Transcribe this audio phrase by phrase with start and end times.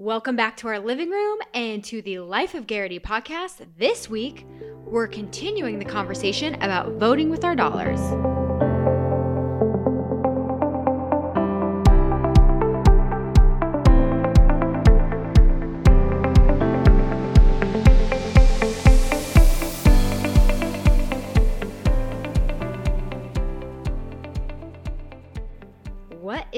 [0.00, 3.66] Welcome back to our living room and to the Life of Garrity podcast.
[3.78, 4.46] This week,
[4.84, 7.98] we're continuing the conversation about voting with our dollars.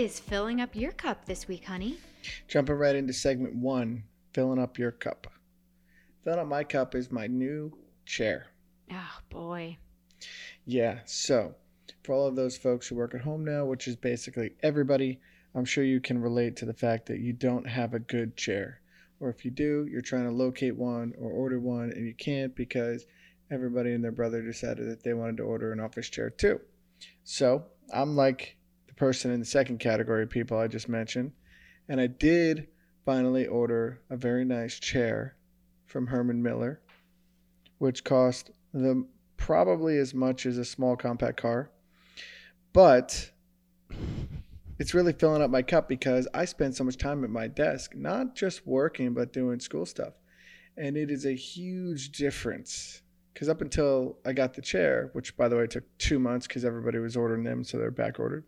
[0.01, 1.99] Is filling up your cup this week, honey?
[2.49, 5.27] Jumping right into segment one, filling up your cup.
[6.25, 7.71] Filling up my cup is my new
[8.07, 8.47] chair.
[8.91, 9.77] Oh, boy.
[10.65, 11.55] Yeah, so
[12.03, 15.21] for all of those folks who work at home now, which is basically everybody,
[15.55, 18.81] I'm sure you can relate to the fact that you don't have a good chair.
[19.21, 22.57] Or if you do, you're trying to locate one or order one and you can't
[22.57, 23.05] because
[23.51, 26.59] everybody and their brother decided that they wanted to order an office chair too.
[27.23, 28.57] So I'm like
[29.01, 31.33] person in the second category of people I just mentioned.
[31.89, 32.69] And I did
[33.07, 35.37] finally order a very nice chair
[35.87, 36.83] from Herman Miller,
[37.79, 41.71] which cost them probably as much as a small compact car.
[42.75, 43.31] But
[44.79, 47.97] it's really filling up my cup because I spend so much time at my desk,
[47.97, 50.13] not just working, but doing school stuff.
[50.77, 53.01] And it is a huge difference.
[53.33, 56.67] Because up until I got the chair, which by the way took two months because
[56.67, 58.45] everybody was ordering them, so they're back ordered,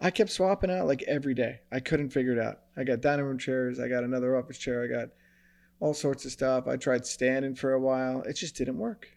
[0.00, 1.60] I kept swapping out like every day.
[1.72, 2.60] I couldn't figure it out.
[2.76, 5.08] I got dining room chairs, I got another office chair, I got
[5.80, 6.66] all sorts of stuff.
[6.66, 9.08] I tried standing for a while, it just didn't work.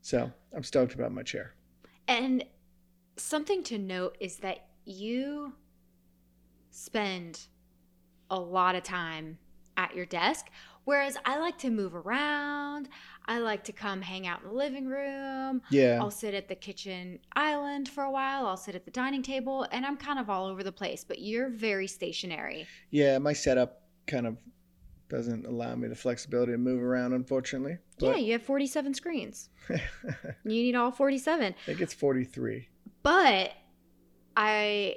[0.00, 1.54] So I'm stoked about my chair.
[2.08, 2.44] And
[3.16, 5.52] something to note is that you
[6.70, 7.48] spend
[8.30, 9.38] a lot of time
[9.76, 10.46] at your desk,
[10.84, 12.88] whereas I like to move around.
[13.28, 15.62] I like to come hang out in the living room.
[15.70, 15.98] Yeah.
[16.00, 18.46] I'll sit at the kitchen island for a while.
[18.46, 21.04] I'll sit at the dining table, and I'm kind of all over the place.
[21.04, 22.66] But you're very stationary.
[22.90, 24.36] Yeah, my setup kind of
[25.08, 27.78] doesn't allow me the flexibility to move around, unfortunately.
[27.98, 29.48] yeah, you have 47 screens.
[29.68, 29.78] you
[30.44, 31.54] need all 47.
[31.54, 32.68] I think it's 43.
[33.02, 33.52] But
[34.36, 34.96] I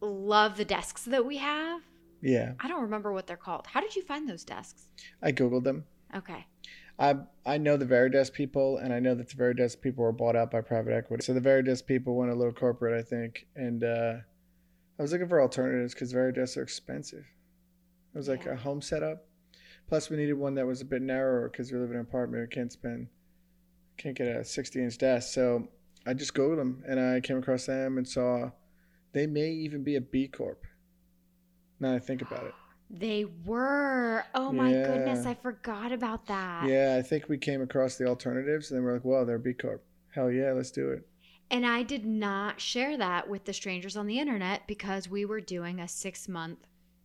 [0.00, 1.80] love the desks that we have.
[2.20, 3.66] Yeah, I don't remember what they're called.
[3.66, 4.86] How did you find those desks?
[5.22, 5.84] I googled them.
[6.16, 6.46] Okay.
[6.98, 10.36] I I know the Varidesk people, and I know that the Varidesk people were bought
[10.36, 11.24] out by private equity.
[11.24, 14.14] So the Varidesk people went a little corporate, I think, and uh,
[14.98, 17.24] I was looking for alternatives because Varidesks are expensive.
[18.14, 18.52] It was like Yeah.
[18.52, 19.26] a home setup.
[19.88, 22.48] Plus, we needed one that was a bit narrower because we live in an apartment.
[22.48, 23.08] We can't spend,
[23.98, 25.32] can't get a 60 inch desk.
[25.34, 25.68] So
[26.06, 28.50] I just googled them, and I came across them and saw
[29.12, 30.64] they may even be a B Corp.
[31.80, 32.54] Now I think about it.
[32.90, 34.24] They were.
[34.34, 36.68] Oh my goodness, I forgot about that.
[36.68, 39.52] Yeah, I think we came across the alternatives, and then we're like, "Well, they're B
[39.52, 39.82] Corp.
[40.10, 41.06] Hell yeah, let's do it."
[41.50, 45.40] And I did not share that with the strangers on the internet because we were
[45.40, 46.58] doing a six month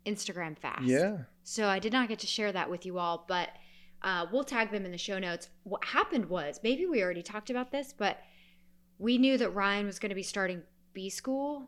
[0.05, 0.83] Instagram fast.
[0.83, 3.49] Yeah, So I did not get to share that with you all, but
[4.01, 5.49] uh, we'll tag them in the show notes.
[5.63, 8.19] What happened was maybe we already talked about this, but
[8.97, 10.61] we knew that Ryan was going to be starting
[10.93, 11.67] B school.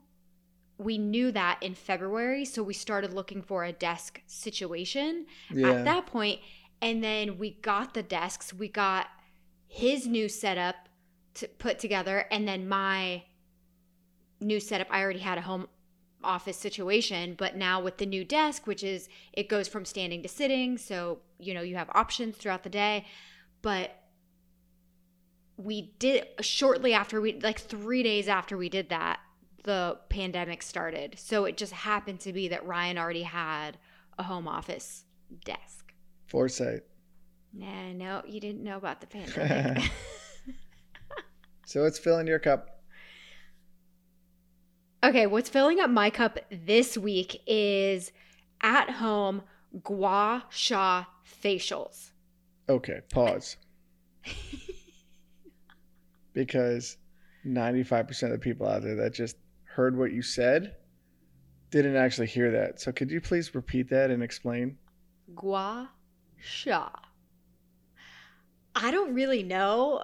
[0.82, 5.86] We knew that in February, so we started looking for a desk situation yeah, at
[5.86, 6.40] that point,
[6.82, 8.52] and then we got the desks.
[8.52, 9.06] We got
[9.68, 10.90] his new setup
[11.36, 13.24] to put together, and then my
[14.40, 14.88] new setup.
[14.90, 15.68] I already had a home
[16.24, 20.30] office situation, but now with the new desk, which is it goes from standing to
[20.30, 23.06] sitting, so you know you have options throughout the day.
[23.62, 23.96] But
[25.58, 29.20] we did shortly after we like 3 days after we did that,
[29.64, 31.16] the pandemic started.
[31.18, 33.78] So it just happened to be that Ryan already had
[34.18, 35.06] a home office
[35.46, 35.94] desk.
[36.28, 36.82] foresight.
[37.54, 39.92] Nah, no, you didn't know about the pandemic.
[41.72, 42.82] So it's filling your cup.
[45.06, 48.12] Okay, what's filling up my cup this week is
[48.62, 49.44] at home
[49.82, 51.06] gua sha
[51.42, 52.10] facials.
[52.68, 53.56] Okay, pause.
[56.34, 56.98] because
[57.48, 59.38] 95% of the people out there that just
[59.76, 60.76] heard what you said
[61.70, 62.82] didn't actually hear that.
[62.82, 64.78] So could you please repeat that and explain?
[65.36, 65.90] Gua
[66.38, 66.90] sha.
[68.76, 70.04] I don't really know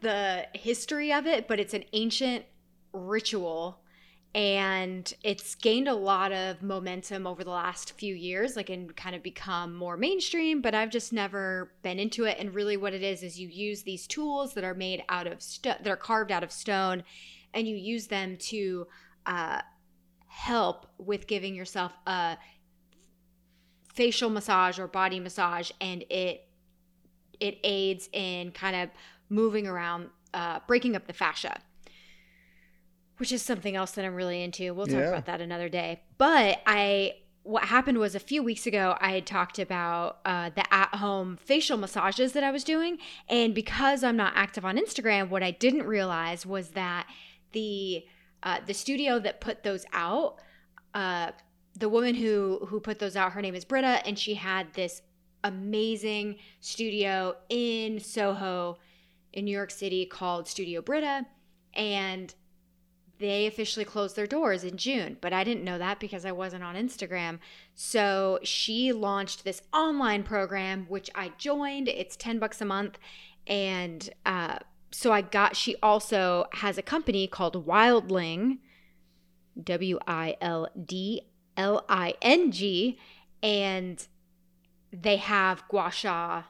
[0.00, 2.44] the history of it, but it's an ancient
[2.92, 3.80] ritual
[4.34, 9.16] and it's gained a lot of momentum over the last few years like and kind
[9.16, 13.02] of become more mainstream but i've just never been into it and really what it
[13.02, 16.44] is is you use these tools that are made out of that are carved out
[16.44, 17.02] of stone
[17.54, 18.86] and you use them to
[19.26, 19.60] uh,
[20.26, 22.36] help with giving yourself a
[23.94, 26.42] facial massage or body massage and it
[27.40, 28.90] it aids in kind of
[29.28, 31.60] moving around uh, breaking up the fascia
[33.16, 35.08] which is something else that i'm really into we'll talk Yeah.
[35.08, 39.24] about that another day but i what happened was a few weeks ago, I had
[39.24, 42.98] talked about uh, the at home facial massages that I was doing.
[43.28, 47.06] And because I'm not active on Instagram, what I didn't realize was that
[47.56, 48.04] the
[48.42, 50.36] uh, the studio that put those out,
[50.92, 51.32] uh,
[51.74, 55.00] the woman who who put those out, her name is Britta, and she had this
[55.42, 58.76] amazing studio in Soho,
[59.32, 61.24] in New York City, called Studio Britta,
[61.72, 62.34] and
[63.18, 66.62] they officially closed their doors in June, but I didn't know that because I wasn't
[66.62, 67.38] on Instagram.
[67.74, 71.88] So she launched this online program, which I joined.
[71.88, 72.98] It's 10 bucks a month.
[73.46, 74.58] And uh,
[74.96, 78.60] so I got, she also has a company called Wildling,
[79.62, 81.20] W I L D
[81.54, 82.98] L I N G.
[83.42, 84.06] And
[84.90, 86.44] they have gua sha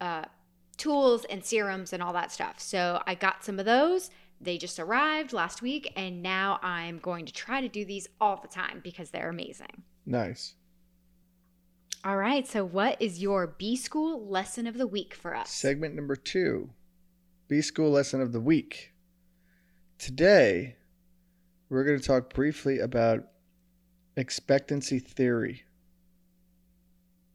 [0.00, 0.24] uh,
[0.76, 2.58] tools and serums and all that stuff.
[2.58, 4.10] So I got some of those
[4.40, 8.40] they just arrived last week, and now I'm going to try to do these all
[8.42, 9.84] the time because they're amazing.
[10.04, 10.54] Nice.
[12.04, 12.46] All right.
[12.46, 15.50] So, what is your B School lesson of the week for us?
[15.50, 16.70] Segment number two
[17.62, 18.92] School lesson of the week.
[19.98, 20.76] Today,
[21.68, 23.24] we're going to talk briefly about
[24.16, 25.64] expectancy theory.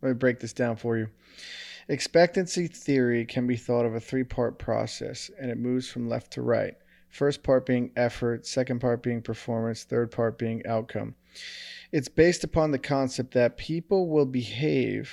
[0.01, 1.09] Let me break this down for you.
[1.87, 6.31] Expectancy theory can be thought of a three part process and it moves from left
[6.33, 6.75] to right.
[7.09, 11.15] First part being effort, second part being performance, third part being outcome.
[11.91, 15.11] It's based upon the concept that people will behave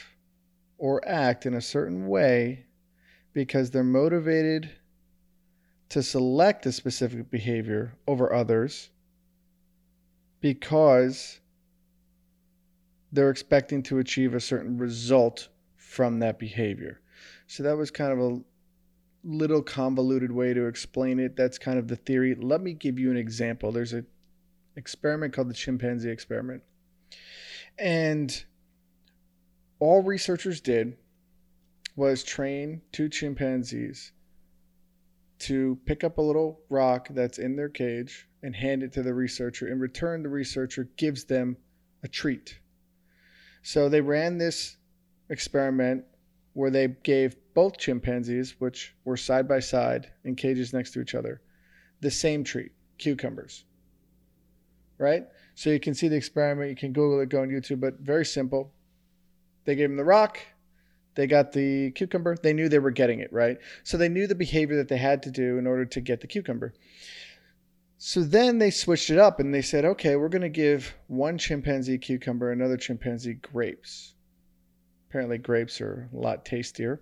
[0.76, 2.66] or act in a certain way
[3.32, 4.70] because they're motivated
[5.88, 8.90] to select a specific behavior over others
[10.40, 11.40] because
[13.12, 17.00] they're expecting to achieve a certain result from that behavior.
[17.46, 18.40] So that was kind of a
[19.24, 21.36] little convoluted way to explain it.
[21.36, 22.34] That's kind of the theory.
[22.34, 23.72] Let me give you an example.
[23.72, 24.06] There's an
[24.76, 26.62] experiment called the chimpanzee experiment.
[27.78, 28.44] And
[29.78, 30.96] all researchers did
[31.94, 34.12] was train two chimpanzees
[35.38, 39.14] to pick up a little rock that's in their cage and hand it to the
[39.14, 39.68] researcher.
[39.68, 41.56] In return, the researcher gives them
[42.02, 42.58] a treat.
[43.62, 44.76] So they ran this
[45.28, 46.04] experiment
[46.52, 51.14] where they gave both chimpanzees, which were side by side in cages next to each
[51.14, 51.42] other,
[52.00, 53.64] the same treat cucumbers.
[54.98, 55.26] Right?
[55.54, 56.70] So you can see the experiment.
[56.70, 58.72] You can Google it, go on YouTube, but very simple.
[59.64, 60.38] They gave them the rock,
[61.16, 62.36] they got the cucumber.
[62.36, 63.58] They knew they were getting it, right?
[63.82, 66.26] So they knew the behavior that they had to do in order to get the
[66.26, 66.74] cucumber.
[67.98, 71.38] So then they switched it up and they said, okay, we're going to give one
[71.38, 74.14] chimpanzee cucumber, another chimpanzee grapes.
[75.08, 77.00] Apparently, grapes are a lot tastier.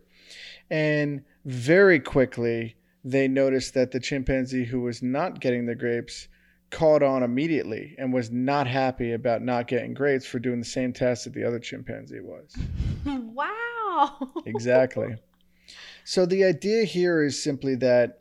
[0.71, 6.29] And very quickly, they noticed that the chimpanzee who was not getting the grapes
[6.71, 10.93] caught on immediately and was not happy about not getting grapes for doing the same
[10.93, 12.57] task that the other chimpanzee was.
[13.07, 13.64] wow.
[14.47, 15.17] Exactly.
[16.05, 18.21] So the idea here is simply that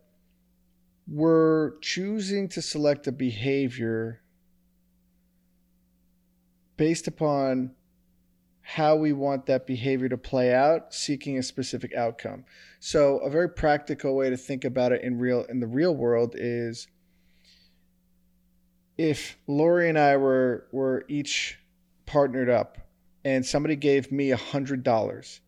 [1.08, 4.22] we're choosing to select a behavior
[6.78, 7.72] based upon
[8.62, 12.46] how we want that behavior to play out, seeking a specific outcome.
[12.80, 16.36] So a very practical way to think about it in real in the real world
[16.38, 16.88] is
[18.98, 21.60] if Lori and I were were each
[22.06, 22.78] partnered up
[23.26, 25.42] and somebody gave me a hundred dollars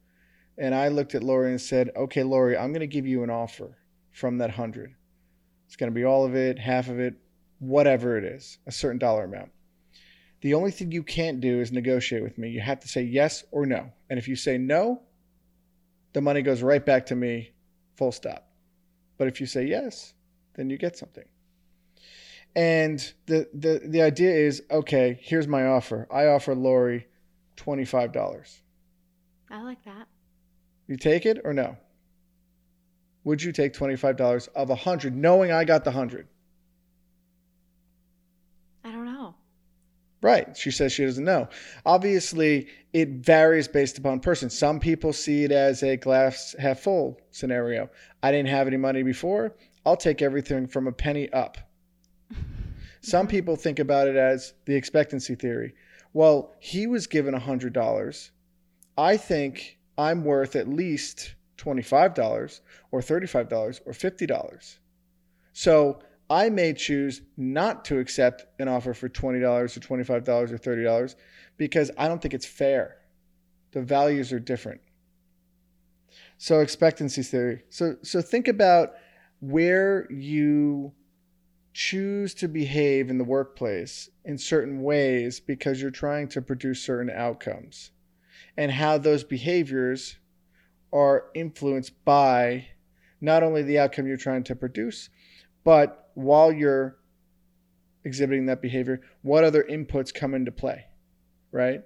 [0.58, 3.78] and I looked at Lori and said, Okay, Lori, I'm gonna give you an offer
[4.12, 4.96] from that hundred.
[5.66, 7.16] It's gonna be all of it, half of it,
[7.60, 9.52] whatever it is, a certain dollar amount.
[10.42, 12.50] The only thing you can't do is negotiate with me.
[12.50, 13.92] You have to say yes or no.
[14.10, 15.02] And if you say no,
[16.14, 17.52] the money goes right back to me,
[17.96, 18.48] full stop.
[19.18, 20.14] But if you say yes,
[20.56, 21.26] then you get something.
[22.56, 26.08] And the, the, the idea is okay, here's my offer.
[26.12, 27.08] I offer Lori
[27.58, 28.60] $25.
[29.50, 30.08] I like that.
[30.88, 31.78] You take it or no?
[33.24, 36.28] Would you take $25 of a 100 knowing I got the 100?
[38.84, 39.34] I don't know.
[40.22, 40.56] Right.
[40.56, 41.50] She says she doesn't know.
[41.86, 44.50] Obviously, it varies based upon person.
[44.50, 47.90] Some people see it as a glass half full scenario.
[48.22, 49.56] I didn't have any money before.
[49.86, 51.58] I'll take everything from a penny up.
[53.02, 55.74] Some people think about it as the expectancy theory.
[56.14, 58.30] Well, he was given $100.
[58.98, 62.62] I think I'm worth at least $25
[62.92, 64.78] or $35 or $50.
[65.54, 66.00] So
[66.30, 71.16] I may choose not to accept an offer for $20 or $25 or $30
[71.58, 72.98] because I don't think it's fair.
[73.72, 74.82] The values are different.
[76.38, 77.64] So expectancy theory.
[77.70, 78.94] So so think about
[79.40, 80.94] where you
[81.74, 87.10] choose to behave in the workplace in certain ways because you're trying to produce certain
[87.10, 87.92] outcomes
[88.58, 90.18] and how those behaviors
[90.94, 92.68] are influenced by
[93.22, 95.10] not only the outcome you're trying to produce,
[95.64, 96.98] but while you're
[98.04, 100.86] exhibiting that behavior, what other inputs come into play,
[101.52, 101.82] right?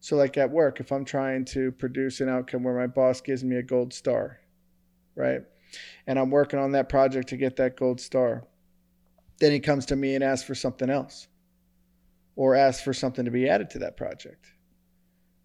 [0.00, 3.44] So, like at work, if I'm trying to produce an outcome where my boss gives
[3.44, 4.40] me a gold star,
[5.14, 5.42] right?
[6.06, 8.44] And I'm working on that project to get that gold star,
[9.38, 11.28] then he comes to me and asks for something else
[12.34, 14.52] or asks for something to be added to that project.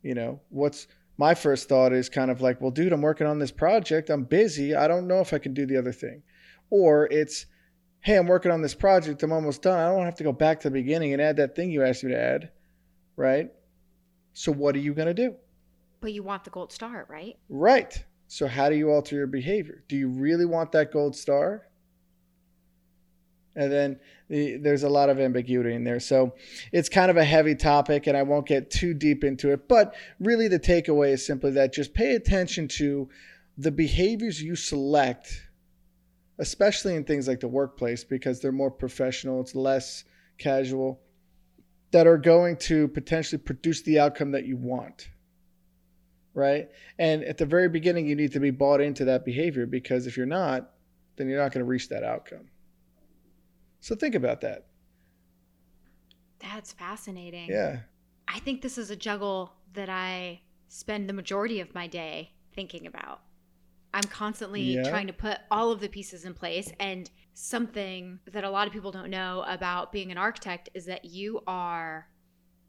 [0.05, 0.85] You know, what's
[1.17, 4.11] my first thought is kind of like, well, dude, I'm working on this project.
[4.11, 4.75] I'm busy.
[4.75, 6.21] I don't know if I can do the other thing.
[6.69, 7.47] Or it's,
[8.01, 9.23] hey, I'm working on this project.
[9.23, 9.79] I'm almost done.
[9.79, 12.03] I don't have to go back to the beginning and add that thing you asked
[12.03, 12.51] me to add.
[13.15, 13.49] Right.
[14.33, 15.33] So what are you going to do?
[16.01, 17.35] But you want the gold star, right?
[17.49, 17.97] Right.
[18.27, 19.83] So how do you alter your behavior?
[19.87, 21.63] Do you really want that gold star?
[23.55, 25.99] And then the, there's a lot of ambiguity in there.
[25.99, 26.35] So
[26.71, 29.67] it's kind of a heavy topic, and I won't get too deep into it.
[29.67, 33.09] But really, the takeaway is simply that just pay attention to
[33.57, 35.47] the behaviors you select,
[36.37, 40.03] especially in things like the workplace, because they're more professional, it's less
[40.37, 40.99] casual,
[41.91, 45.09] that are going to potentially produce the outcome that you want.
[46.33, 46.67] Right.
[46.99, 50.17] And at the very beginning, you need to be bought into that behavior because if
[50.17, 50.71] you're not,
[51.15, 52.49] then you're not going to reach that outcome.
[53.85, 54.65] So think about that.
[56.39, 57.51] That's fascinating.
[57.51, 57.81] Yeah.
[58.27, 62.87] I think this is a juggle that I spend the majority of my day thinking
[62.87, 63.21] about.
[63.93, 64.89] I'm constantly yeah.
[64.89, 66.71] trying to put all of the pieces in place.
[66.79, 71.05] And something that a lot of people don't know about being an architect is that
[71.05, 72.07] you are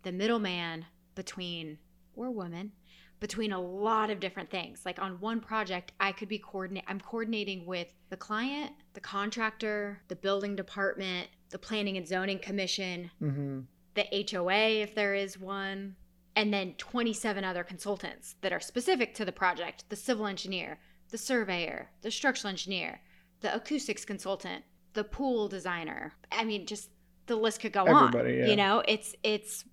[0.02, 1.78] the middleman between,
[2.14, 2.73] or woman,
[3.20, 4.82] between a lot of different things.
[4.85, 10.02] Like on one project, I could be coordinate I'm coordinating with the client, the contractor,
[10.08, 13.61] the building department, the planning and zoning commission, mm-hmm.
[13.94, 15.96] the HOA if there is one,
[16.35, 20.78] and then 27 other consultants that are specific to the project, the civil engineer,
[21.11, 23.00] the surveyor, the structural engineer,
[23.40, 26.12] the acoustics consultant, the pool designer.
[26.30, 26.90] I mean, just
[27.26, 28.38] the list could go Everybody, on.
[28.38, 28.46] Yeah.
[28.46, 29.64] You know, it's it's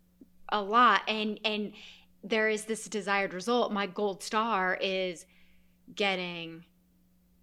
[0.49, 1.73] a lot and and
[2.23, 3.71] there is this desired result.
[3.71, 5.25] My gold star is
[5.93, 6.63] getting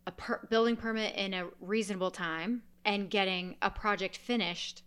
[0.07, 4.83] a per- building permit in a reasonable time and getting a project finished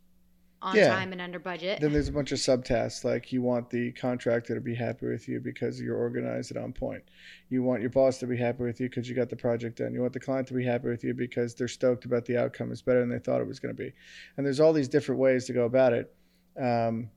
[0.64, 0.88] on yeah.
[0.88, 1.82] time and under budget.
[1.82, 5.28] Then there's a bunch of subtasks like you want the contractor to be happy with
[5.28, 7.04] you because you're organized and on point.
[7.50, 9.94] You want your boss to be happy with you because you got the project done.
[9.94, 12.72] You want the client to be happy with you because they're stoked about the outcome.
[12.72, 13.92] It's better than they thought it was going to be.
[14.38, 16.16] And there's all these different ways to go about it.
[16.60, 17.10] Um,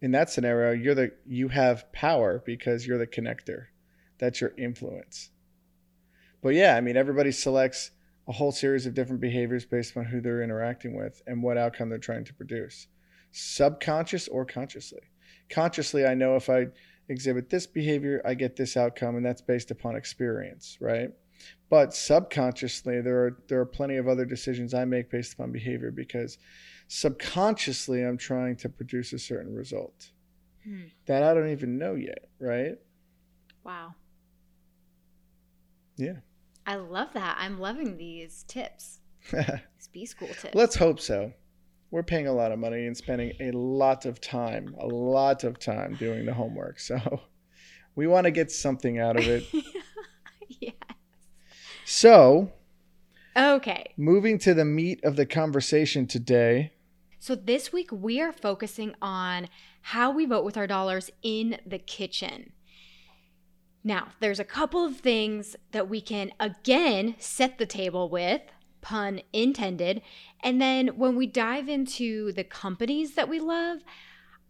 [0.00, 3.66] in that scenario, you're the you have power because you're the connector.
[4.18, 5.30] That's your influence.
[6.42, 7.90] But yeah, I mean, everybody selects
[8.28, 11.88] a whole series of different behaviors based on who they're interacting with and what outcome
[11.88, 12.86] they're trying to produce,
[13.32, 15.00] subconscious or consciously.
[15.50, 16.68] Consciously, I know if I
[17.08, 21.10] exhibit this behavior, I get this outcome, and that's based upon experience, right?
[21.68, 25.90] But subconsciously, there are there are plenty of other decisions I make based upon behavior
[25.90, 26.38] because
[26.92, 30.10] subconsciously I'm trying to produce a certain result
[30.64, 30.86] hmm.
[31.06, 32.74] that I don't even know yet, right?
[33.62, 33.94] Wow.
[35.96, 36.16] Yeah.
[36.66, 37.36] I love that.
[37.38, 38.98] I'm loving these tips.
[39.30, 40.52] these B school tips.
[40.52, 41.32] Let's hope so.
[41.92, 45.60] We're paying a lot of money and spending a lot of time, a lot of
[45.60, 46.80] time doing the homework.
[46.80, 47.20] So
[47.94, 49.44] we want to get something out of it.
[50.48, 50.74] yes.
[51.84, 52.50] So,
[53.36, 53.94] okay.
[53.96, 56.72] Moving to the meat of the conversation today.
[57.22, 59.50] So this week we are focusing on
[59.82, 62.52] how we vote with our dollars in the kitchen.
[63.84, 68.40] Now, there's a couple of things that we can again set the table with,
[68.80, 70.00] pun intended.
[70.42, 73.80] And then when we dive into the companies that we love,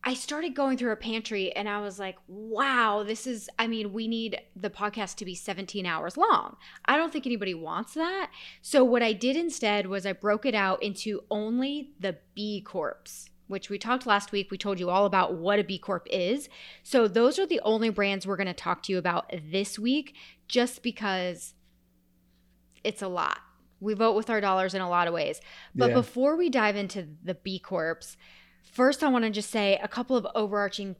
[0.02, 3.92] I started going through a pantry and I was like, wow, this is, I mean,
[3.92, 6.56] we need the podcast to be 17 hours long.
[6.86, 8.30] I don't think anybody wants that.
[8.62, 13.28] So, what I did instead was I broke it out into only the B Corps,
[13.48, 14.50] which we talked last week.
[14.50, 16.48] We told you all about what a B Corp is.
[16.82, 20.14] So, those are the only brands we're going to talk to you about this week
[20.48, 21.54] just because
[22.84, 23.38] it's a lot.
[23.80, 25.40] We vote with our dollars in a lot of ways.
[25.74, 25.94] But yeah.
[25.94, 27.98] before we dive into the B Corps,
[28.72, 30.96] First, I want to just say a couple of overarching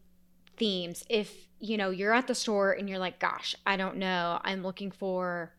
[0.57, 1.05] themes.
[1.09, 4.63] If, you know, you're at the store and you're like, gosh, I don't know, I'm
[4.63, 5.53] looking for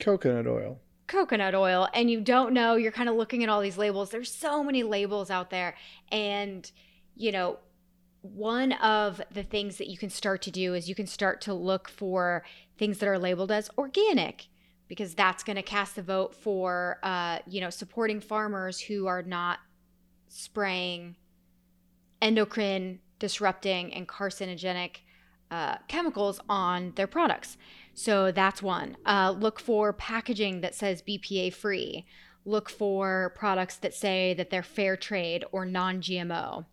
[0.00, 0.80] coconut oil.
[1.06, 4.10] Coconut oil, and you don't know, you're kind of looking at all these labels.
[4.10, 5.76] There's so many labels out there.
[6.10, 6.70] And,
[7.14, 7.58] you know,
[8.22, 11.54] one of the things that you can start to do is you can start to
[11.54, 12.44] look for
[12.78, 14.46] things that are labeled as organic
[14.88, 19.22] because that's going to cast the vote for, uh, you know, supporting farmers who are
[19.22, 19.58] not
[20.32, 21.16] spraying
[22.20, 24.96] endocrine disrupting and carcinogenic
[25.50, 27.58] uh, chemicals on their products.
[27.94, 28.96] So that's one.
[29.04, 32.06] Uh, look for packaging that says BPA free.
[32.44, 36.64] Look for products that say that they're fair trade or non GMO.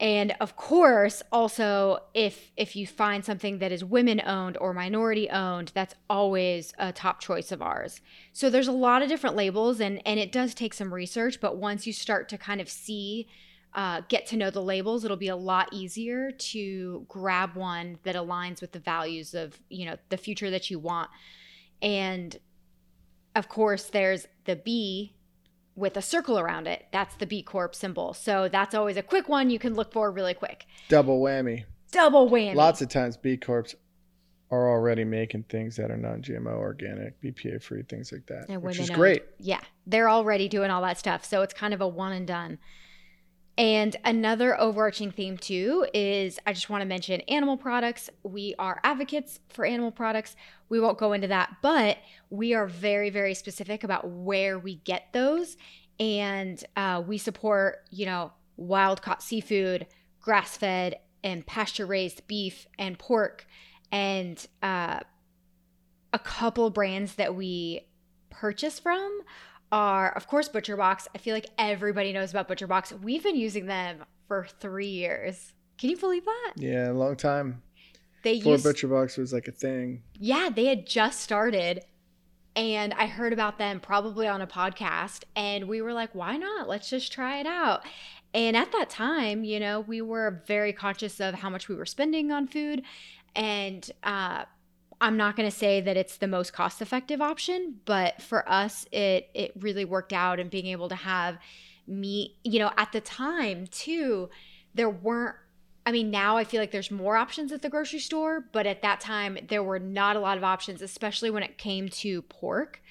[0.00, 5.28] And of course, also if if you find something that is women owned or minority
[5.28, 8.00] owned, that's always a top choice of ours.
[8.32, 11.58] So there's a lot of different labels and and it does take some research, but
[11.58, 13.28] once you start to kind of see
[13.74, 18.16] uh, get to know the labels, it'll be a lot easier to grab one that
[18.16, 21.10] aligns with the values of you know the future that you want.
[21.82, 22.38] And
[23.36, 25.12] of course, there's the B
[25.80, 26.86] with a circle around it.
[26.92, 28.14] That's the B Corp symbol.
[28.14, 30.66] So that's always a quick one you can look for really quick.
[30.88, 31.64] Double whammy.
[31.90, 32.54] Double whammy.
[32.54, 33.74] Lots of times B Corps
[34.50, 38.78] are already making things that are non-GMO, organic, BPA free, things like that, And which
[38.78, 39.22] is great.
[39.38, 41.24] Yeah, they're already doing all that stuff.
[41.24, 42.58] So it's kind of a one and done.
[43.58, 48.08] And another overarching theme, too, is I just want to mention animal products.
[48.22, 50.34] We are advocates for animal products.
[50.68, 51.98] We won't go into that, but
[52.30, 55.56] we are very, very specific about where we get those.
[55.98, 59.86] And uh, we support, you know, wild caught seafood,
[60.20, 63.46] grass fed, and pasture raised beef and pork.
[63.92, 65.00] And uh,
[66.12, 67.86] a couple brands that we
[68.30, 69.20] purchase from
[69.72, 71.08] are, of course, Butcher Box.
[71.14, 72.92] I feel like everybody knows about Butcher Box.
[72.92, 75.52] We've been using them for three years.
[75.78, 76.52] Can you believe that?
[76.56, 77.62] Yeah, a long time.
[78.22, 80.02] They Before used, Butcher Box was like a thing.
[80.18, 81.82] yeah, they had just started,
[82.54, 86.68] and I heard about them probably on a podcast, and we were like, why not?
[86.68, 87.82] Let's just try it out.
[88.34, 91.86] And at that time, you know, we were very conscious of how much we were
[91.86, 92.82] spending on food,
[93.34, 94.44] and uh,
[95.00, 98.86] I'm not going to say that it's the most cost effective option, but for us,
[98.92, 101.38] it it really worked out and being able to have
[101.86, 102.36] meat.
[102.44, 104.28] You know, at the time too,
[104.74, 105.36] there weren't.
[105.86, 108.82] I mean, now I feel like there's more options at the grocery store, but at
[108.82, 112.82] that time there were not a lot of options, especially when it came to pork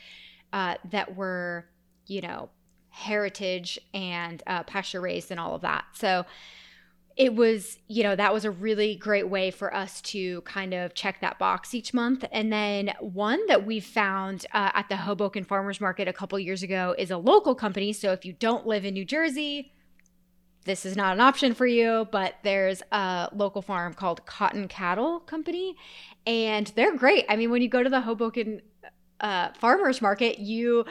[0.52, 1.66] uh, that were,
[2.08, 2.50] you know,
[2.90, 5.86] heritage and uh, pasture raised and all of that.
[5.94, 6.26] So
[7.20, 10.94] it was, you know, that was a really great way for us to kind of
[10.94, 12.24] check that box each month.
[12.32, 16.64] And then one that we found uh, at the Hoboken Farmers Market a couple years
[16.64, 17.92] ago is a local company.
[17.92, 19.74] So if you don't live in New Jersey,
[20.64, 25.20] this is not an option for you, but there's a local farm called Cotton Cattle
[25.20, 25.76] Company,
[26.26, 27.26] and they're great.
[27.28, 28.62] I mean, when you go to the Hoboken
[29.20, 30.86] uh, Farmers Market, you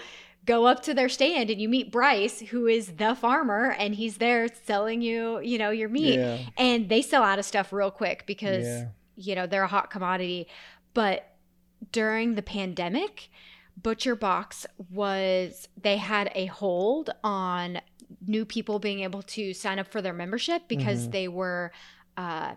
[0.48, 4.16] go up to their stand and you meet Bryce, who is the farmer, and he's
[4.16, 6.14] there selling you, you know, your meat.
[6.18, 6.38] Yeah.
[6.56, 8.86] And they sell out of stuff real quick because, Yeah.
[9.14, 10.48] you know, they're a hot commodity.
[10.94, 11.30] But
[11.92, 13.28] during the pandemic,
[13.76, 17.80] Butcher Box was, they had a hold on
[18.26, 21.12] new people being able to sign up for their membership because Mhm.
[21.12, 21.72] they were,
[22.16, 22.54] uh,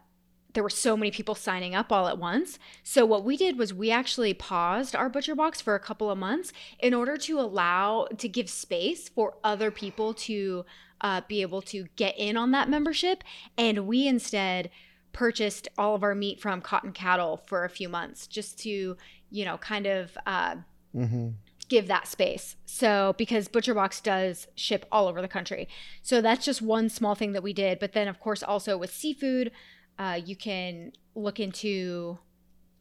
[0.54, 2.60] there were so many people signing up all at once.
[2.84, 6.18] So what we did was we actually paused our butcher box for a couple of
[6.18, 10.66] months in order to allow to give space for other people to
[11.02, 13.24] uh, be able to get in on that membership,
[13.58, 14.70] and we instead
[15.14, 18.96] purchased all of our meat from Cotton Cattle for a few months just to
[19.30, 20.18] you know kind of.
[20.26, 20.56] Uh,
[20.94, 21.30] Mm-hmm.
[21.70, 22.58] give that space.
[22.66, 25.70] So because Butcher Box does ship all over the country.
[26.02, 27.80] So that's just one small thing that we did.
[27.80, 29.54] But then of course also with seafood,
[30.00, 32.18] uh, you can look into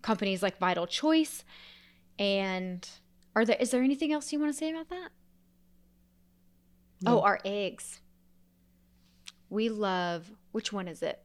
[0.02, 1.44] companies like Vital Choice.
[2.18, 2.88] And
[3.34, 5.08] are there is there anything else you want to say about that?
[7.02, 7.18] No.
[7.18, 8.00] Oh, our eggs.
[9.48, 11.22] We love which one is it?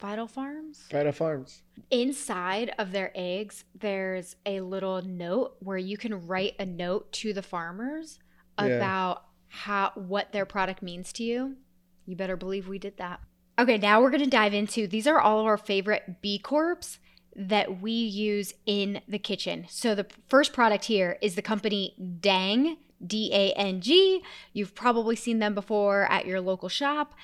[0.00, 0.84] Vital Farms?
[0.90, 1.62] Vital Farms.
[1.92, 7.32] inside of their eggs there's a little note where you can write a note to
[7.32, 8.18] the farmers
[8.58, 8.66] Yeah.
[8.66, 11.56] about how what their product means to you
[12.04, 13.20] you better believe we did that
[13.58, 16.98] okay now we're going to dive into these are all of our favorite b corps
[17.34, 19.66] that we use in the kitchen.
[19.68, 26.04] So the first product here is the company dang d-a-n-g you've probably seen them before
[26.04, 27.14] at your local shop.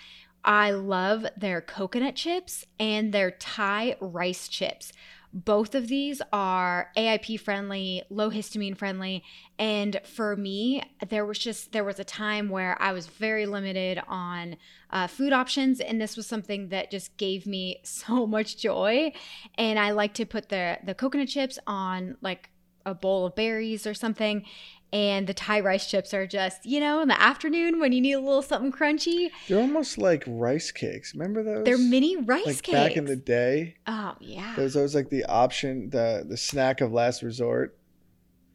[0.44, 4.92] I love their coconut chips and their Thai rice chips.
[5.32, 9.22] Both of these are AIP friendly, low histamine friendly,
[9.58, 14.00] and for me, there was just there was a time where I was very limited
[14.08, 14.56] on
[14.90, 19.12] uh, food options, and this was something that just gave me so much joy.
[19.56, 22.50] And I like to put the the coconut chips on like
[22.86, 24.44] a bowl of berries or something,
[24.90, 28.14] And the Thai rice chips are just, you know, in the afternoon when you need
[28.14, 29.30] a little something crunchy.
[29.46, 31.14] They're almost like rice cakes.
[31.14, 31.64] Remember those?
[31.66, 32.72] They're mini rice like cakes.
[32.72, 33.76] back in the day.
[33.86, 37.76] oh yeah, There was always like the option, the the snack of last resort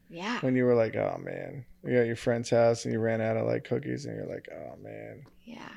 [0.10, 3.22] yeah, when you were like, oh man, you're at your friend's house and you ran
[3.22, 5.24] out of like cookies and you're like, oh man.
[5.44, 5.70] yeah.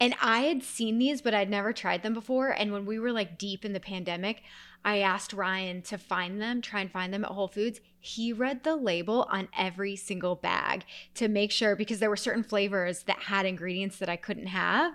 [0.00, 2.48] And I had seen these, but I'd never tried them before.
[2.48, 4.42] And when we were like deep in the pandemic,
[4.82, 7.80] I asked Ryan to find them, try and find them at Whole Foods.
[8.00, 10.84] He read the label on every single bag
[11.14, 14.94] to make sure because there were certain flavors that had ingredients that I couldn't have.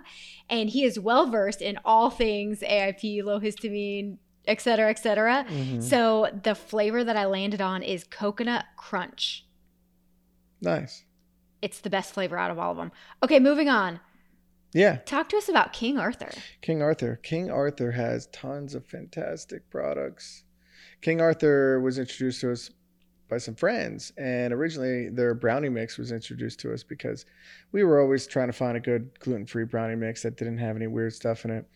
[0.50, 5.44] And he is well versed in all things AIP, low histamine, et cetera, et cetera.
[5.48, 5.82] Mhm.
[5.82, 9.46] So the flavor that I landed on is coconut crunch.
[10.60, 11.04] Nice.
[11.62, 12.92] It's the best flavor out of all of them.
[13.22, 14.00] Okay, moving on.
[14.72, 14.96] Yeah.
[15.06, 16.30] Talk to us about King Arthur.
[16.60, 17.16] King Arthur.
[17.22, 20.44] King Arthur has tons of fantastic products.
[21.00, 22.70] King Arthur was introduced to us
[23.28, 27.26] by some friends, and originally their brownie mix was introduced to us because
[27.72, 30.76] we were always trying to find a good gluten free brownie mix that didn't have
[30.76, 31.68] any weird stuff in it.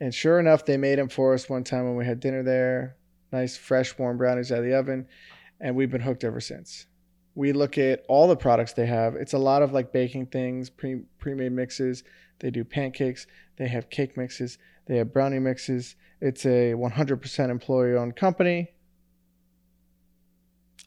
[0.00, 2.96] And sure enough, they made them for us one time when we had dinner there.
[3.32, 5.06] Nice, fresh, warm brownies out of the oven,
[5.60, 6.86] and we've been hooked ever since.
[7.34, 9.14] We look at all the products they have.
[9.14, 12.04] It's a lot of like baking things, pre made mixes.
[12.40, 13.26] They do pancakes.
[13.56, 14.58] They have cake mixes.
[14.86, 15.96] They have brownie mixes.
[16.20, 18.72] It's a 100% employee owned company.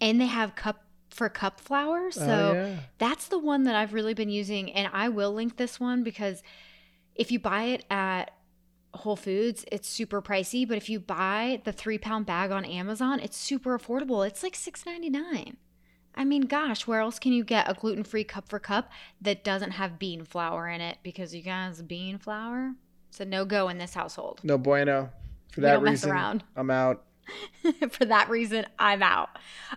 [0.02, 2.08] And they have cup for cup flour.
[2.08, 2.76] Oh, so Oh, yeah.
[2.98, 4.72] that's the one that I've really been using.
[4.74, 6.44] And I will link this one because
[7.16, 8.32] if you buy it at
[8.94, 10.68] Whole Foods, it's super pricey.
[10.68, 14.26] But if you buy the three pound bag on Amazon, it's super affordable.
[14.28, 15.58] It's like six ninety nine.
[16.18, 18.90] I mean, gosh, where else can you get a gluten free cup for cup
[19.22, 20.98] that doesn't have bean flour in it?
[21.04, 22.74] Because you guys, bean flour,
[23.10, 24.40] it's a no go in this household.
[24.44, 25.10] No bueno.
[25.52, 26.42] For that reason.
[26.56, 27.04] I'm out.
[27.90, 29.30] For that reason, I'm out.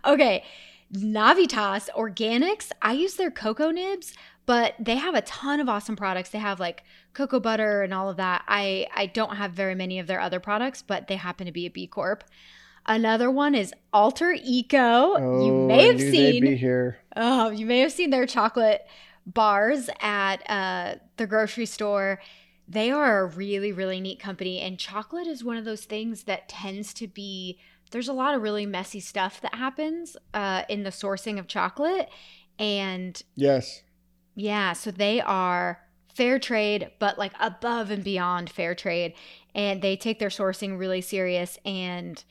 [0.05, 0.45] Okay.
[0.93, 4.15] Navitas Organics, I use their cocoa nibs,
[4.47, 6.31] but they have a ton of awesome products.
[6.31, 6.83] They have like
[7.13, 8.43] cocoa butter and all of that.
[8.49, 11.67] I I don't have very many of their other products, but they happen to be
[11.67, 12.25] a B Corp.
[12.87, 14.79] Another one is Alter Eco.
[15.19, 16.99] Oh, you may have seen they'd be here.
[17.15, 18.87] Oh, you may have seen their chocolate
[19.27, 22.19] bars at uh, the grocery store.
[22.69, 24.61] They are a really, really neat company.
[24.61, 27.59] And chocolate is one of those things that tends to be,
[27.91, 32.11] there's a lot of really messy stuff that happens uh, in the sourcing of chocolate.
[32.59, 33.83] And Yes.
[34.35, 35.81] yeah, so they are
[36.15, 39.15] fair trade, but like above and beyond fair trade.
[39.55, 41.59] And they take their sourcing really serious.
[41.65, 42.23] And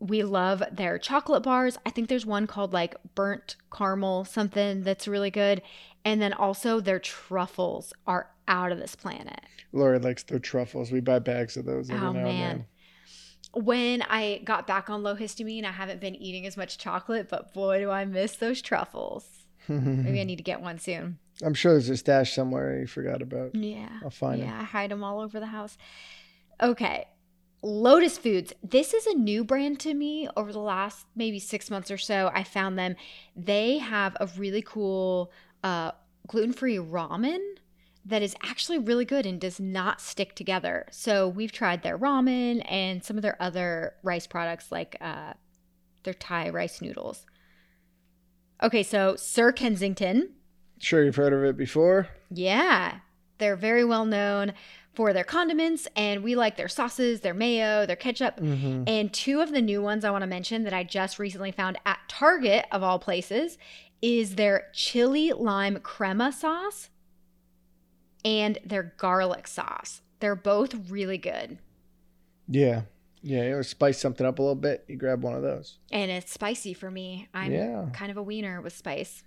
[0.00, 1.78] we love their chocolate bars.
[1.84, 5.62] I think there's one called like burnt caramel, something that's really good.
[6.04, 9.40] And then also their truffles are out of this planet.
[9.72, 10.92] Lori likes their truffles.
[10.92, 12.66] We buy bags of those every Oh, now man.
[13.54, 17.52] When I got back on low histamine, I haven't been eating as much chocolate, but
[17.52, 19.26] boy, do I miss those truffles.
[19.68, 21.18] Maybe I need to get one soon.
[21.42, 23.54] I'm sure there's a stash somewhere you forgot about.
[23.54, 24.00] Yeah.
[24.02, 24.48] I'll find yeah, it.
[24.48, 25.76] Yeah, I hide them all over the house.
[26.62, 27.06] Okay.
[27.62, 28.52] Lotus Foods.
[28.62, 32.30] This is a new brand to me over the last maybe six months or so.
[32.32, 32.96] I found them.
[33.34, 35.32] They have a really cool
[35.64, 35.92] uh,
[36.26, 37.40] gluten free ramen
[38.04, 40.86] that is actually really good and does not stick together.
[40.90, 45.34] So we've tried their ramen and some of their other rice products like uh,
[46.04, 47.26] their Thai rice noodles.
[48.62, 50.30] Okay, so Sir Kensington.
[50.78, 52.08] Sure, you've heard of it before.
[52.30, 52.98] Yeah,
[53.38, 54.52] they're very well known
[54.98, 58.40] for their condiments, and we like their sauces, their mayo, their ketchup.
[58.40, 58.82] Mm-hmm.
[58.88, 61.78] And two of the new ones I want to mention that I just recently found
[61.86, 63.58] at Target, of all places,
[64.02, 66.90] is their chili lime crema sauce
[68.24, 70.02] and their garlic sauce.
[70.18, 71.58] They're both really good.
[72.48, 72.82] Yeah.
[73.22, 75.78] Yeah, ever spice something up a little bit, you grab one of those.
[75.92, 77.28] And it's spicy for me.
[77.32, 77.86] I'm Yeah.
[77.92, 79.22] kind of a wiener with spice.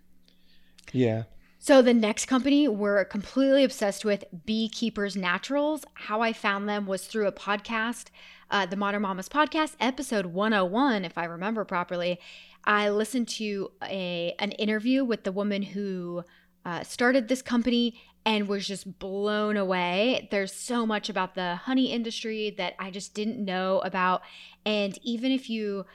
[0.91, 1.23] Yeah.
[1.63, 5.86] So the next company we're completely obsessed with, Beekeepers Naturals.
[5.93, 8.06] How I found them was through a podcast,
[8.50, 12.19] uh, the Modern Mamas podcast, episode 101, if I remember properly.
[12.63, 16.24] I listened to a an interview with the woman who
[16.65, 20.30] uh, started this company and was just blown away.
[20.32, 24.24] There's so much about the honey industry that I just didn't know about,
[24.65, 25.86] and even if you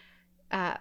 [0.53, 0.77] uh,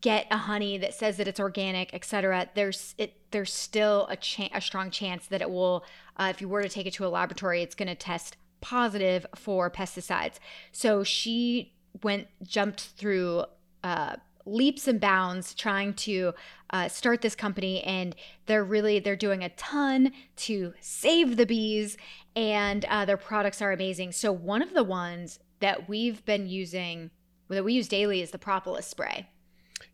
[0.00, 4.48] get a honey that says that it's organic, etc., there's it there's still a cha-
[4.52, 5.84] a strong chance that it will,
[6.16, 9.26] uh, if you were to take it to a laboratory, it's going to test positive
[9.34, 10.36] for pesticides.
[10.70, 13.44] So she went jumped through
[13.82, 14.16] uh,
[14.46, 16.32] leaps and bounds trying to
[16.70, 18.14] uh, start this company, and
[18.46, 21.96] they're really they're doing a ton to save the bees,
[22.34, 24.12] and uh, their products are amazing.
[24.12, 27.10] So one of the ones that we've been using
[27.48, 29.28] that we use daily is the propolis spray.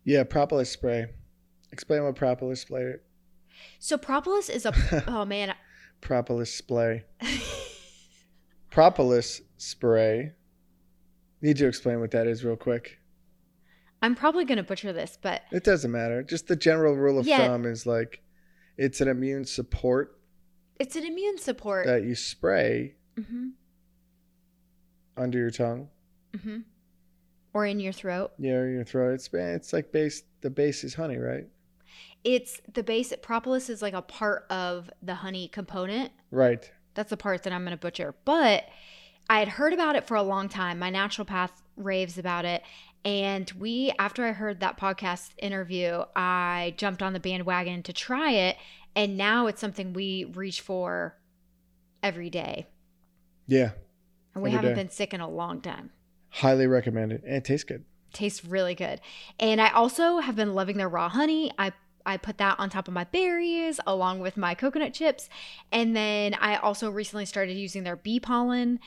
[0.05, 1.07] Yeah, propolis spray.
[1.71, 2.95] Explain what propolis spray.
[3.79, 4.73] So propolis is a
[5.07, 5.53] oh man,
[6.01, 7.05] propolis spray.
[8.69, 10.33] propolis spray.
[11.41, 12.99] Need to explain what that is real quick.
[14.01, 16.23] I'm probably gonna butcher this, but It doesn't matter.
[16.23, 17.47] Just the general rule of Yeah.
[17.47, 18.21] thumb is like
[18.77, 20.15] it's an immune support
[20.79, 21.85] it's an immune support.
[21.87, 23.49] that you spray hmm
[25.17, 25.89] under your tongue.
[26.41, 26.59] hmm
[27.53, 28.31] Or in your throat.
[28.37, 29.15] Yeah, or your throat.
[29.15, 30.23] It's it's like base.
[30.41, 31.47] The base is honey, right?
[32.23, 36.11] It's the base propolis is like a part of the honey component.
[36.31, 36.69] Right.
[36.93, 38.15] That's the part that I'm going to butcher.
[38.25, 38.65] But
[39.29, 40.79] I had heard about it for a long time.
[40.79, 42.63] My naturopath raves about it.
[43.05, 48.31] And we, after I heard that podcast interview, I jumped on the bandwagon to try
[48.31, 48.57] it.
[48.95, 51.15] And now it's something we reach for
[52.03, 52.67] every day.
[53.47, 53.71] Yeah.
[54.33, 54.81] And we haven't day.
[54.81, 55.91] been sick in a long time.
[56.29, 57.23] Highly recommended.
[57.23, 57.85] And it tastes good.
[58.11, 58.99] Tastes really good.
[59.39, 61.51] And I also have been loving their raw honey.
[61.57, 61.71] I
[62.05, 65.29] I put that on top of my berries along with my coconut chips.
[65.71, 68.79] And then I also recently started using their bee pollen.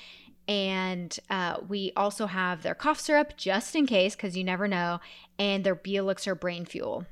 [0.49, 5.01] And uh, we also have their cough syrup just in case, because you never know,
[5.39, 7.07] and their bee elixir brain fuel.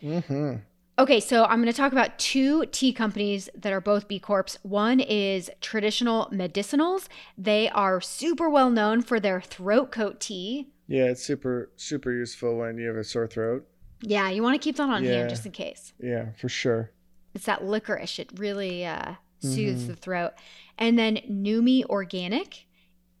[0.00, 0.56] Mm-hmm.
[0.96, 4.56] Okay, so I'm going to talk about two tea companies that are both B Corps.
[4.62, 7.08] One is Traditional Medicinals.
[7.36, 10.68] They are super well known for their throat coat tea.
[10.86, 13.66] Yeah, it's super super useful when you have a sore throat.
[14.06, 15.12] Yeah, you want to keep that on Yeah.
[15.18, 15.92] hand just in case.
[15.98, 16.90] Yeah, for sure.
[17.34, 18.18] It's that licorice.
[18.18, 19.86] It really uh, soothes Mhm.
[19.88, 20.32] the throat.
[20.78, 22.66] And then Numi Organic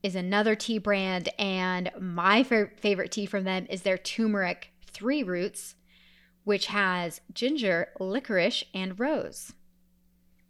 [0.02, 5.22] is another tea brand, and my fa- favorite tea from them is their turmeric three
[5.22, 5.74] roots,
[6.44, 9.54] which has ginger, licorice, and rose.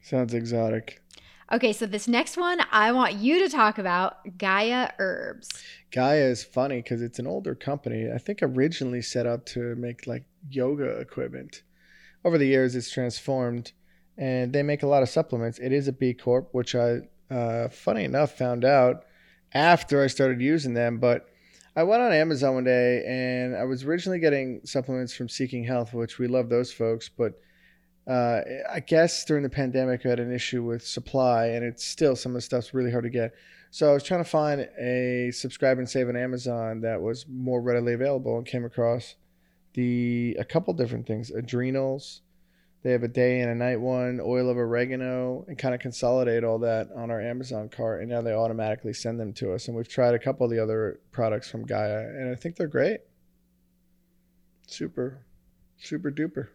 [0.02, 1.00] Sounds exotic.
[1.52, 5.50] Okay, so this next one I want you to talk about Gaia Herbs.
[5.92, 8.10] Gaia is funny because it's an older company.
[8.10, 11.62] I think originally set up to make like yoga equipment.
[12.24, 13.72] Over the years, it's transformed,
[14.16, 15.58] and they make a lot of supplements.
[15.58, 19.04] It is a B Corp, which I, uh, funny enough, found out
[19.52, 20.98] after I started using them.
[20.98, 21.28] But
[21.76, 25.92] I went on Amazon one day, and I was originally getting supplements from Seeking Health,
[25.92, 27.34] which we love those folks, but.
[28.06, 28.40] Uh,
[28.70, 32.32] I guess during the pandemic, I had an issue with supply, and it's still some
[32.32, 33.34] of the stuff's really hard to get.
[33.70, 37.60] So I was trying to find a subscribe and save on Amazon that was more
[37.60, 39.16] readily available and came across
[39.72, 41.30] the a couple different things.
[41.30, 42.20] Adrenals.
[42.84, 46.44] They have a day and a night one, oil of oregano, and kind of consolidate
[46.44, 48.02] all that on our Amazon cart.
[48.02, 49.68] And now they automatically send them to us.
[49.68, 52.66] And we've tried a couple of the other products from Gaia, and I think they're
[52.66, 53.00] great.
[54.66, 55.24] Super,
[55.78, 56.48] super duper.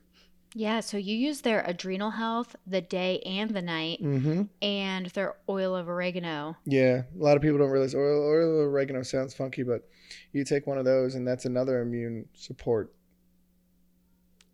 [0.55, 4.43] Yeah, so you use their adrenal health the day and the night, Mm-hmm.
[4.63, 6.57] and their oil of oregano.
[6.65, 9.87] Yeah, a lot of people don't realize oil, oil of oregano sounds funky, but
[10.33, 12.93] you take one of those, and that's another immune support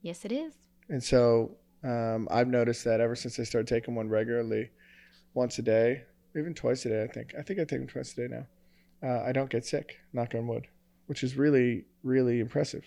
[0.02, 0.54] Yes, it is.
[0.90, 4.70] And so um, I've noticed that ever since I started taking one regularly,
[5.34, 6.04] once a day,
[6.38, 7.34] even twice a day, I think.
[7.38, 8.46] I think I take them twice a day now.
[9.02, 10.68] Uh, I don't get sick, knock on wood,
[11.08, 12.86] which is really, really impressive.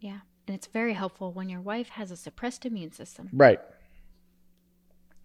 [0.00, 0.18] Yeah.
[0.46, 3.28] And it's very helpful when your wife has a suppressed immune system.
[3.32, 3.60] Right.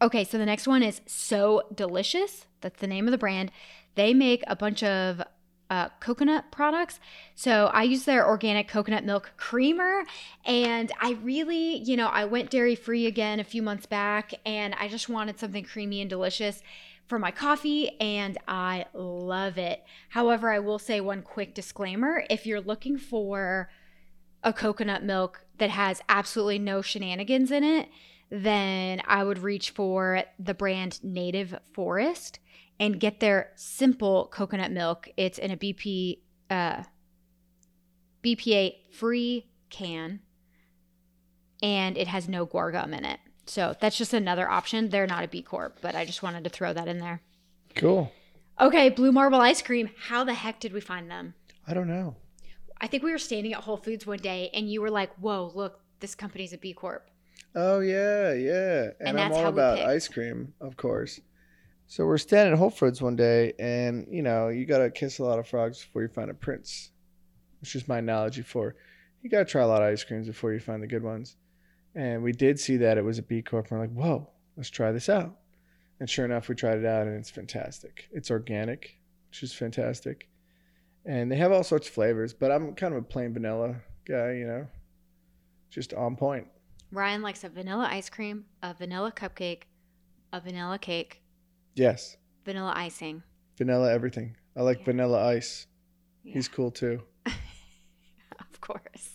[0.02, 2.46] Okay, so the next one is So Delicious.
[2.62, 3.52] That's the name of the brand.
[3.96, 5.24] They make a bunch of
[5.70, 7.00] uh, coconut products.
[7.36, 10.04] So I use their organic coconut milk creamer.
[10.46, 14.76] And I really, you know, I went dairy free again a few months back and
[14.80, 16.62] I just wanted something creamy and delicious
[17.08, 19.84] for my coffee and I love it.
[20.10, 23.70] However, I will say one quick disclaimer if you're looking for
[24.48, 27.90] a coconut milk that has absolutely no shenanigans in it,
[28.30, 32.40] then I would reach for the brand Native Forest
[32.80, 35.10] and get their simple coconut milk.
[35.18, 36.84] It's in a BP uh,
[38.24, 40.22] BPA free can,
[41.62, 43.20] and it has no guar gum in it.
[43.48, 44.90] So that's just another option.
[44.90, 47.22] They're not a B Corp, but I just wanted to throw that in there.
[47.76, 48.12] Cool.
[48.62, 49.90] Okay, Blue Marble Ice Cream.
[50.08, 51.34] How the heck did we find them?
[51.68, 52.16] I don't know.
[52.80, 55.52] I think we were standing at Whole Foods one day, and you were like, "Whoa,
[55.56, 57.10] look, this company's a B Corp."
[57.56, 58.92] Oh, yeah, yeah.
[59.00, 61.20] And, And I'm all about ice cream, of course.
[61.88, 65.20] So we're standing at Whole Foods one day, and, you know, you got to kiss
[65.20, 66.92] a lot of frogs before you find a prince.
[67.62, 68.76] which is my analogy for
[69.22, 71.36] you got to try a lot of ice creams before you find the good ones.
[71.96, 73.72] And we did see that it was a B Corp.
[73.72, 75.36] And we're like, whoa, let's try this out.
[76.00, 78.08] And sure enough, we tried it out, and it's fantastic.
[78.12, 80.27] It's organic, which is fantastic.
[81.08, 84.34] And they have all sorts of flavors, but I'm kind of a plain vanilla guy,
[84.34, 84.68] you know,
[85.70, 86.48] just on point.
[86.92, 89.64] Ryan likes a vanilla ice cream, a vanilla cupcake,
[90.34, 91.22] a vanilla cake,
[91.76, 93.24] Yes, vanilla icing.
[93.58, 94.36] vanilla everything.
[94.56, 94.86] I like Yeah.
[94.86, 95.68] vanilla ice.
[96.24, 97.02] Yeah, He's cool too.
[97.26, 99.14] of course.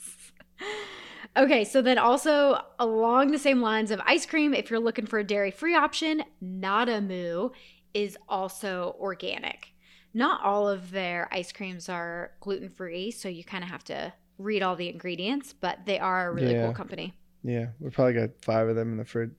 [1.37, 5.19] Okay, so then also along the same lines of ice cream, if you're looking for
[5.19, 7.53] a dairy free option, NadaMoo
[7.95, 9.69] is also organic.
[10.15, 14.13] Not all of their ice creams are gluten free, so you kind of have to
[14.39, 16.65] read all the ingredients, but they are a really Yeah.
[16.67, 17.15] cool company.
[17.43, 19.33] Yeah, we probably got five of them in the fridge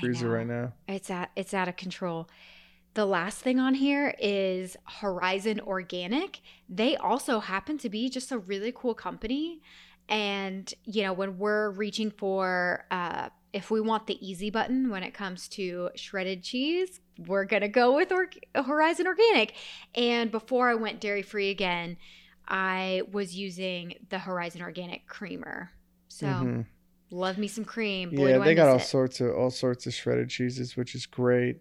[0.00, 0.72] freezer right now.
[0.88, 2.28] It's at it's out of control.
[2.94, 6.40] The last thing on here is Horizon Organic.
[6.68, 9.62] They also happen to be just a really cool company.
[10.08, 15.02] And you know, when we're reaching for uh if we want the easy button when
[15.02, 19.54] it comes to shredded cheese, we're gonna go with or- Horizon Organic.
[19.94, 21.96] And before I went dairy free again,
[22.48, 25.70] I was using the Horizon Organic creamer.
[26.08, 26.66] So Mhm.
[27.10, 28.10] love me some cream.
[28.14, 28.80] Boy, yeah, they got all it.
[28.80, 31.60] sorts of all sorts of shredded cheeses, which is great.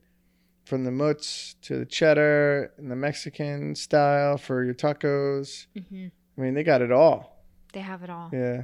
[0.65, 5.65] From the mutts to the cheddar and the Mexican style for your tacos.
[5.75, 6.11] Mhm.
[6.37, 7.43] I mean, they got it all.
[7.73, 8.29] They have it all.
[8.33, 8.63] Yeah,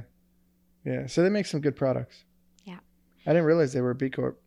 [0.84, 1.06] yeah.
[1.06, 2.24] So they make some good products.
[2.64, 2.78] Yeah.
[3.26, 4.40] I didn't realize they were B Corp.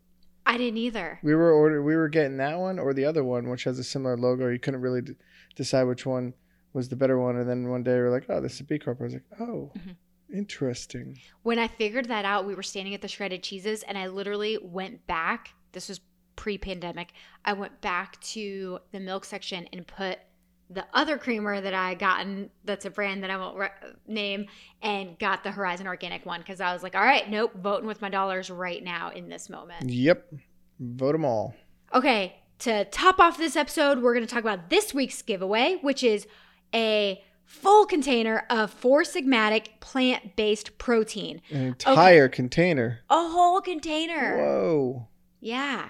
[0.49, 1.19] I didn't either.
[1.21, 3.83] We were order we were getting that one or the other one, which has a
[3.83, 4.47] similar logo.
[4.49, 5.13] You couldn't really d-
[5.55, 6.33] decide which one
[6.73, 7.35] was the better one.
[7.37, 9.23] And then one day we are like, "Oh, this is B Corp." I was like,
[9.39, 9.95] "Oh, Mhm.
[10.33, 14.07] interesting." When I figured that out, we were standing at the shredded cheeses, and I
[14.07, 15.53] literally went back.
[15.71, 16.01] This was
[16.35, 17.11] pre pandemic.
[17.45, 20.19] I went back to the milk section and put
[20.69, 23.69] the other creamer that I gotten, that's a brand that I won't re-
[24.07, 24.45] name,
[24.81, 28.01] and got the Horizon Organic one because I was like, all right, nope, voting with
[28.01, 29.89] my dollars right now in this moment.
[29.89, 30.33] Yep,
[30.79, 31.55] vote them all.
[31.93, 36.03] Okay, to top off this episode, we're going to talk about this week's giveaway, which
[36.03, 36.27] is
[36.73, 41.41] a full container of Four Sigmatic plant based protein.
[41.49, 42.99] An entire container.
[43.09, 44.37] A whole container.
[44.37, 45.07] Whoa.
[45.39, 45.89] Yeah.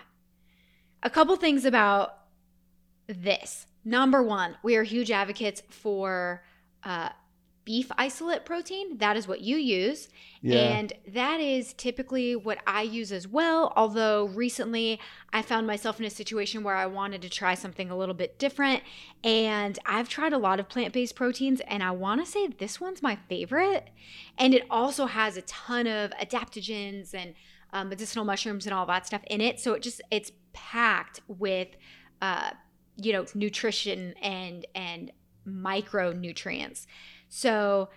[1.04, 2.16] A couple things about
[3.08, 3.66] this.
[3.86, 6.44] Number one, we are huge advocates for
[6.84, 7.10] uh,
[7.66, 8.98] beef isolate protein.
[8.98, 10.10] That is what you use.
[10.42, 10.60] Yeah.
[10.60, 13.74] And that is typically what I use as well.
[13.76, 15.00] Although recently
[15.32, 18.40] I found myself in a situation where I wanted to try something a little bit
[18.40, 18.82] different.
[19.24, 22.82] And I've tried a lot of plant based proteins, and I want to say this
[22.82, 23.90] one's my favorite.
[24.38, 27.36] And it also has a ton of adaptogens and
[27.72, 29.60] um, medicinal mushrooms and all that stuff in it.
[29.60, 31.68] So it just, it's packed with,
[32.20, 32.52] uh,
[33.02, 35.12] you know, nutrition and, and
[35.48, 36.86] micronutrients.
[37.28, 37.90] So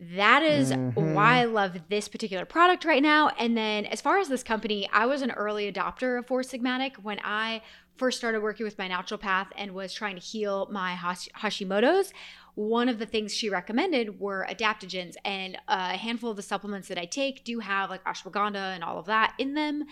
[0.00, 1.14] that is Mhm.
[1.14, 3.28] why I love this particular product right now.
[3.38, 6.98] And then as far as this company, I was an early adopter of Four Sigmatic
[7.02, 7.62] when I
[7.96, 12.12] first started working with my naturopath and was trying to heal my Hash- Hashimoto's.
[12.54, 16.98] One of the things she recommended were adaptogens, and a handful of the supplements that
[16.98, 19.84] I take do have like ashwagandha and all of that in them.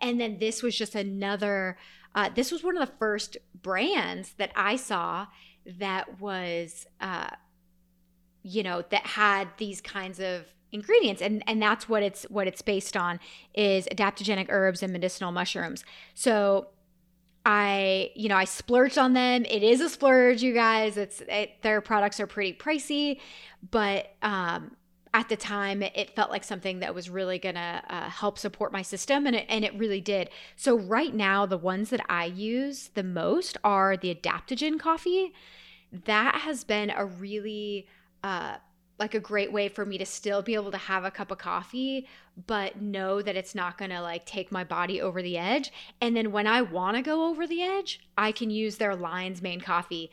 [0.00, 1.76] And then this was just another,
[2.14, 5.26] uh, this was one of the first brands that I saw
[5.78, 7.28] that was, uh,
[8.42, 11.22] you know, that had these kinds of ingredients.
[11.22, 13.20] And and that's what it's what it's based on
[13.54, 15.84] is adaptogenic herbs and medicinal mushrooms.
[16.14, 16.68] So
[17.46, 19.44] i you know i splurged on them.
[19.46, 20.96] It is a splurge you guys.
[20.96, 23.18] It's it, their products are pretty pricey
[23.70, 24.76] but um
[25.12, 28.82] at the time it, felt like something that was really gonna uh, help support my
[28.82, 30.30] system and it, and it really did.
[30.56, 35.32] So right now the ones that i use the most are the adaptogen coffee.
[35.92, 37.86] That has been a really
[38.22, 38.56] uh
[38.98, 41.38] like a great way for me to still be able to have a cup of
[41.38, 42.06] coffee
[42.46, 45.72] but know that it's not going to like take my body over the edge.
[46.00, 49.42] And then when i want to go over the edge i can use their lion's
[49.42, 50.10] mane coffee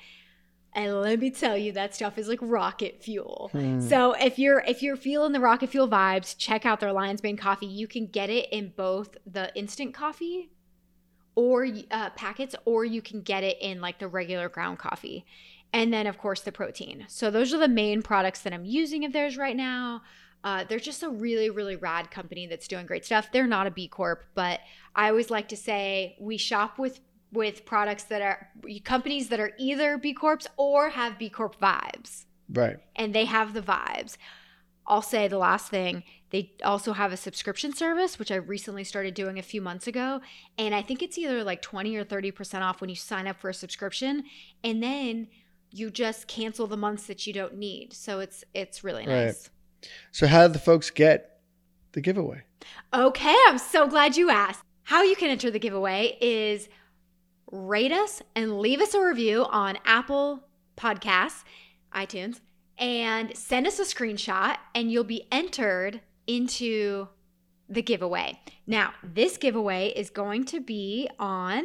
[0.78, 3.50] and let me tell you that stuff is like rocket fuel.
[3.52, 3.82] Hmm.
[3.82, 7.36] so if you're if you're feeling the rocket fuel vibes check out their lion's mane
[7.36, 7.66] coffee.
[7.66, 10.52] You can get it in both the instant coffee
[11.36, 15.26] or uh, packets or you can get it in like the regular ground coffee.
[15.74, 17.06] And then of course the protein.
[17.10, 20.04] So those are the main products that i'm using of theirs right now.
[20.44, 23.32] Uh, they're just a really really rad company that's doing great stuff.
[23.32, 24.60] They're not a b corp but
[24.96, 27.00] i always like to say we shop with
[27.32, 28.50] with products that are
[28.84, 32.26] companies that are either b corps or have b corp vibes.
[32.50, 32.78] Right.
[32.96, 34.16] and they have the vibes.
[34.86, 39.14] I'll say the last thing they also have a subscription service which i recently started
[39.14, 40.22] doing a few months ago.
[40.58, 43.50] And i think it's either like 20 or 30% off when you sign up for
[43.50, 44.24] a subscription.
[44.64, 45.28] And then
[45.72, 47.92] you just cancel the months that you don't need.
[47.94, 49.26] So it's it's really Right.
[49.26, 49.50] nice.
[50.12, 51.42] So how do the folks get
[51.92, 52.44] the giveaway?
[52.94, 54.62] okay i'm so glad you asked.
[54.84, 56.70] How you can enter the giveaway is
[57.52, 60.44] rate us and leave us a review on apple
[60.76, 61.44] podcasts
[61.94, 62.40] itunes
[62.78, 67.08] and send us a screenshot and you'll be entered into
[67.70, 71.64] the giveaway now this giveaway is going to be on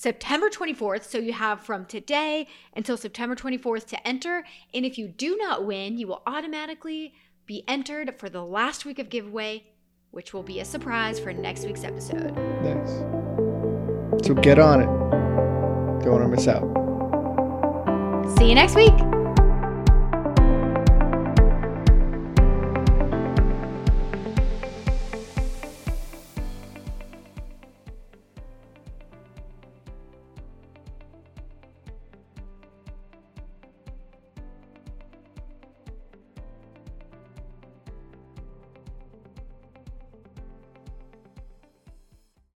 [0.00, 1.04] September 24th.
[1.04, 4.44] So you have from today until September 24th to enter.
[4.72, 7.12] And if you do not win, you will automatically
[7.44, 9.64] be entered for the last week of giveaway,
[10.10, 12.34] which will be a surprise for next week's episode.
[12.62, 13.29] Nice.
[14.22, 14.86] So get on it.
[16.04, 16.62] Don't want to miss out.
[18.38, 18.92] See you next week.